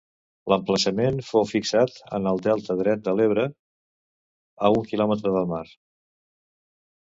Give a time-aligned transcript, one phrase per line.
[0.51, 3.45] L'emplaçament fou fixat en el Delta dret de l'Ebre,
[4.71, 5.65] a un quilòmetre del mar.